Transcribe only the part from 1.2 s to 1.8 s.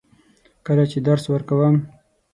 ورکوم.